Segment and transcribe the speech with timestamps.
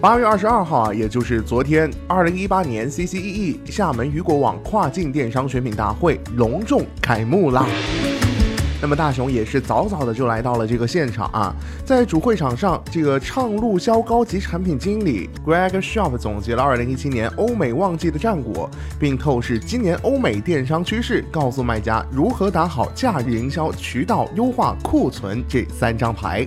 [0.00, 7.66] 八月二十二号啊，也就是昨天，二零一八年 CCEE 厦门雨果网跨境电商选品大会隆重开幕啦。
[8.80, 11.52] 那么大雄也是早早的就来到了这个现场啊，
[11.84, 26.46] 在主会场上，这个畅路销高级产品经理 Greg Shop 总结了二零一七年欧美旺季的战果，并透视今年欧美电商趋势，告诉卖家如何打好假日营销渠道、优化库存这三张牌。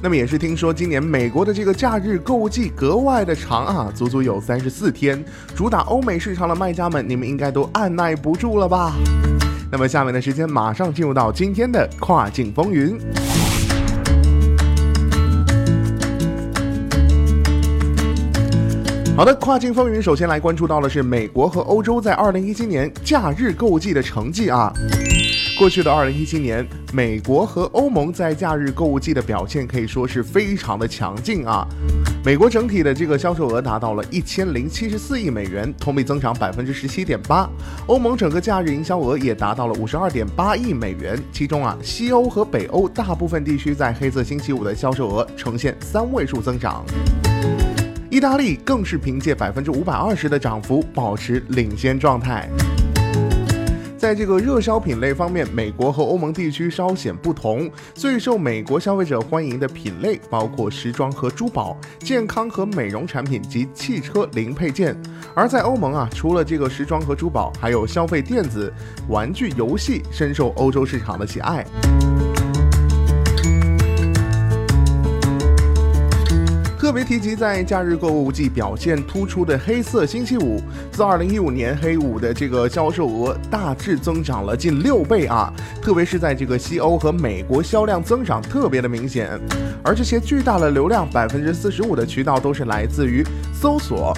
[0.00, 5.22] 那么也是听说今年美国的这个假日购物季格外的长啊，足足有三十四天，
[5.56, 8.92] 主打欧美市场的卖家们，你们应该都按耐不住了吧？
[9.72, 12.96] 那么下面的时间马上进入到今天的跨境风云。
[19.16, 24.72] 好的，跨境风云首先来关注到的是美国和欧洲在二零一七年假日购物季的成绩啊。
[25.58, 31.66] 过去的二零一七年，美国和欧盟在假日购物季的表现可以说是非常的强劲啊。
[32.24, 37.50] 美国整体的这个销售额达到了一千零七十四亿美元，同比增长百分之十七点八。
[37.88, 46.84] 欧盟整个假日营销额也达到了五十二点八亿美元，其中啊，西欧和北欧大部分地区在黑色星期五的销售额呈现三位数增长。
[48.10, 52.48] 意大利更是凭借百分之五百二十的涨幅保持领先状态。
[53.98, 57.68] 在这个热销品类方面，美国和欧盟地区稍显不同。
[57.94, 64.96] 最受美国消费者欢迎的品类包括时装和珠宝、健康和美容产品及汽车零配件。
[65.34, 68.72] 而在欧盟啊，除了这个时装和珠宝，还有消费电子、
[69.08, 71.66] 玩具、游戏，深受欧洲市场的喜爱。
[76.88, 80.58] 特别提及在假日购物季表现突出的黑色星期五，
[80.90, 85.52] 自2015年黑五的这个销售额大致增长了近六倍啊！
[85.82, 89.38] 特别是在这个西欧和美国销量增长特别的明显，
[89.84, 93.22] 而这些巨大的流量，百分之四十五的渠道都是来自于
[93.52, 94.16] 搜索，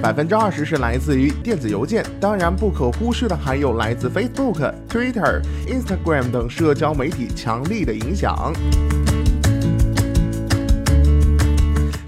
[0.00, 8.52] 百分之二十是来自于电子邮件，当然不可忽视的还有来自 Facebook、Twitter、Instagram 等社交媒体强力的影响。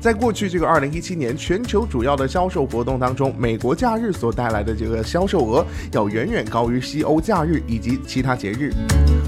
[0.09, 8.73] 在过去这个二零一七年全球主要的销售活动当中，美国假日所带来的这个销售额要远远高于西欧假日以及其他节日，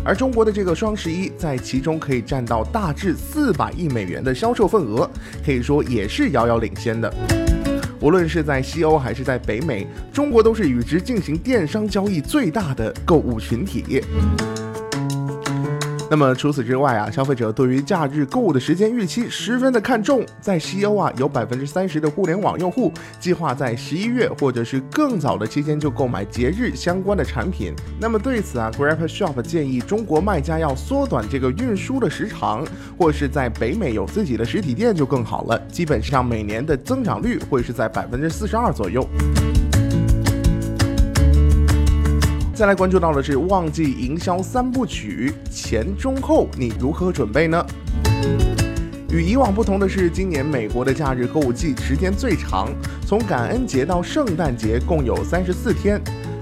[0.02, 5.06] 而中国的这个双十一在其中可以占到大致四百亿美元的销售份额，
[5.44, 7.12] 可以说也是遥遥领先的。
[8.00, 14.02] 无论是在西欧还是在北美，中国都是与之进行电商交易最大的购物群体。
[16.10, 20.26] 那么除此之外啊，消费者对于假日购物的时间预期十分的看重。
[20.40, 27.72] 在西欧啊，有百分之三十的互联网用户计划在十一月或者是更早的期间就购买节日相关的产品。
[28.00, 32.66] 那么对此啊，Grab Shop 建议中国卖家要缩短这个运输的时长，
[32.98, 35.56] 或是在北美有自己的实体店就更好了。
[35.68, 39.08] 基本上每年的增长率会是在百分之四十二左右。
[42.60, 47.64] 再来关注到的是旺季营销三部曲前中后，你如何准备呢？
[49.08, 52.68] 与以往不同的是，今年美国的假日购物季时间最长，
[53.06, 55.98] 从感恩节到圣诞节共有三十四天。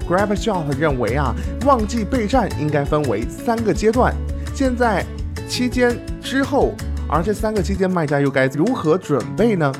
[0.09, 1.33] Grab Shop 认为啊，
[1.65, 4.13] 旺季备战应该分为三个阶段，
[4.53, 5.05] 现在、
[5.47, 6.73] 期间、之后，
[7.07, 9.71] 而这三个期间卖家又该如何准备呢？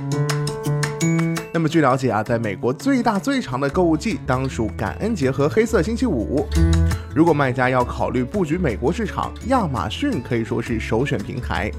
[1.51, 6.47] 那么据了解啊，在美国最大最长的购物季当属感恩节和黑色星期五。
[7.15, 11.71] 如果卖家要考虑布局美国市场，亚马逊可以说是首选平台，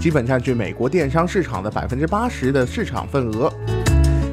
[0.00, 3.52] 基本占据美国电商市场的百分之八十的市场份额。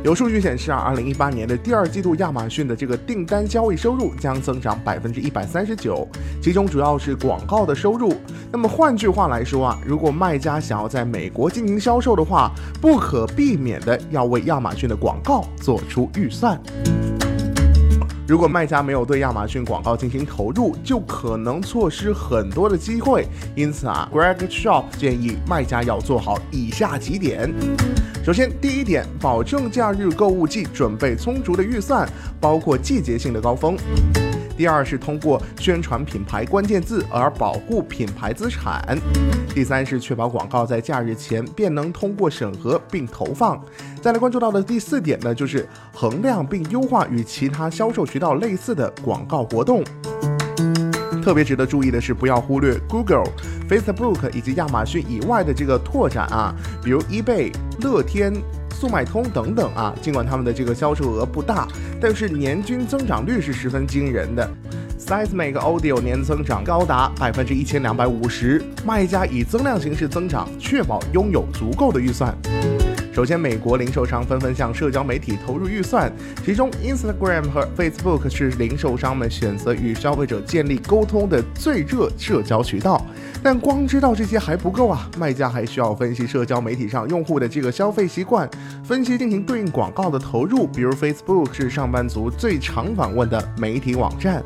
[0.06, 6.08] 有数据显示啊，二零一八年的第二季度，亚马逊的这个订单交易收入将增长百分之一百三十九，
[6.40, 8.14] 其中主要是广告的收入。
[8.52, 16.62] 那么换句话来说啊，如果卖家想要在美国进行销售的话，不可避免的要为亚马逊的广告做出预算。
[18.28, 23.26] 如果卖家没有对亚马逊广告进行投入，就可能错失很多的机会。
[23.56, 27.52] 因此啊，Greg Shop 建议卖家要做好以下几点。
[28.26, 32.10] 首先，第一点，保证假日购物季准备充足的预算，
[32.42, 33.78] 包括季节性的高峰。
[34.58, 38.82] 第二是通过宣传品牌关键字而保护品牌资产；
[39.54, 43.64] 第三是确保广告在假日前便能通过审核并投放。
[44.02, 49.84] 再来关注到的第四点呢，就是衡量并优化与其他销售渠道类似的广告活动。
[51.22, 53.26] 特别值得注意的是，不要忽略 Google、
[53.70, 58.34] Facebook 以及亚马逊以外的这个拓展啊，比如 eBay、乐天。
[58.78, 61.66] 速卖通等等啊，尽管他们的这个销售额不大，
[62.02, 64.46] 但是年均增长率是十分惊人的。
[65.00, 72.36] Seismic Audio 年增长高达百分之一千两百五十，卖家以增量形式增长，确保拥有足够的预算。
[73.16, 76.12] 首先，美国零售商纷纷向社交媒体投入预算，
[76.44, 83.02] 其中 Instagram 和 Facebook 是零售商们选择与消费者建立沟通的最热社交渠道。
[83.42, 88.50] 但光知道这些还不够啊，卖家还需要分析社交媒体上用户的这个消费习惯，
[88.84, 90.68] 分析进行对应广告的投入。
[90.68, 94.44] 比如 Facebook 是上班族最常访问的媒体网站。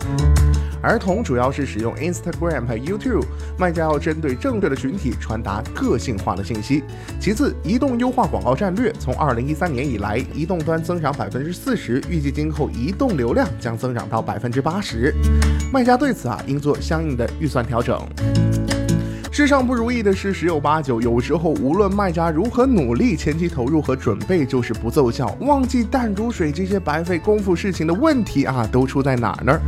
[0.82, 3.26] 儿童主要是使用 Instagram 和 YouTube，
[3.58, 6.84] 卖家要针对正确的群体传达个性化的信息。
[7.20, 15.14] 其次，移动优化广告战略，从二零一三年以来，移动端增长百分之四十，预计今后移动流量将增长到百分之八十。
[15.74, 18.00] 卖家对此啊，应做相应的预算调整。
[19.32, 29.60] 世上不如意的事十有八九，有时候无论卖家如何努力，前期投入和准备就是不奏效，忘记淡如水这些白费功夫事情的问题啊，都出在哪儿呢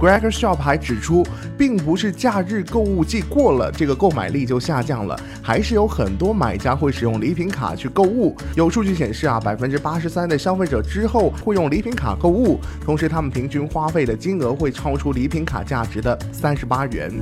[0.00, 1.26] Gregor Shop 还指出，
[1.58, 8.34] 并不是假日购物季过了，这个购买力就下降了，还是有很多买家会使用礼品卡去购物。
[8.56, 17.12] 有数据显示啊，百分之八十三的消费者之后会用礼品卡购物，同时他们平均花费的金额会超出礼品卡价值的三十八元。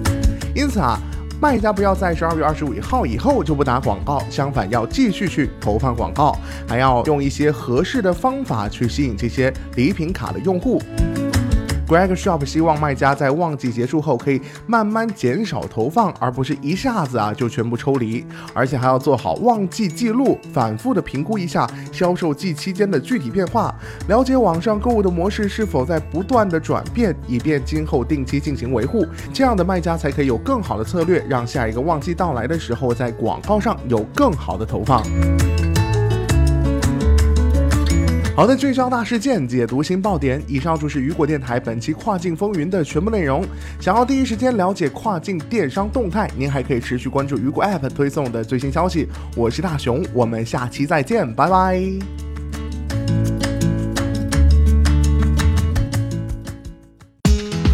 [0.55, 1.01] 因此啊，
[1.41, 6.39] 卖家不要在十二月二十五号以后就不打广告，相反要继续去投放广告，
[6.69, 10.81] 还要用一些合适的方法去吸引这些礼品卡的用户。
[11.89, 23.75] Greg Shop 希望卖家在旺季结束后可以慢慢减少投放，而不是一下子啊就全部抽离，而且还要做好旺季记录，反复的评估一下销售季期间的具体变化，
[24.07, 29.07] 了解网上购物的模式是否在不断的转变，以便今后定期进行维护。
[29.33, 35.03] 这样的卖家才可以有更好的策略，让下一个旺季到来的时候，在广告上有更好的投放。
[38.39, 40.41] 好的，聚焦大事件，解读新爆点。
[40.47, 43.45] 以上就是雨果电台本期跨境风云的全部内容。
[43.81, 49.09] 想要第一时间了解跨境电商动态，您还可以持续关注雨果 App 推送的最新消息。
[49.35, 51.83] 我是大熊，我们下期再见，拜拜。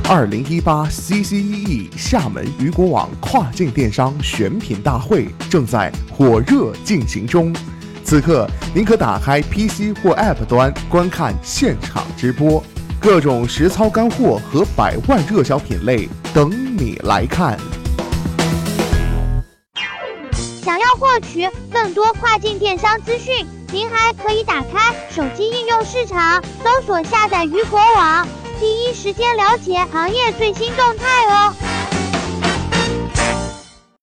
[0.08, 7.54] 二零一八 CCEE 厦门雨果网跨境电商选品大会正在火热进行中。
[8.04, 12.62] 此刻，您可打开 PC 或 App 端观看现场直播，
[13.00, 17.58] 各种实操干货和百万热销品类等你来看。
[20.62, 28.28] 想要获取更多跨境电商资讯，您还可以打开手机应用市场，搜索下载鱼果网，
[28.60, 31.54] 第一时间了解行业最新动态哦。